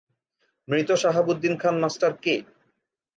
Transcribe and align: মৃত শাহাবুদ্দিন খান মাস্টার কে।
মৃত 0.67 0.89
শাহাবুদ্দিন 1.01 1.53
খান 1.57 1.75
মাস্টার 1.79 2.11
কে। 2.23 2.35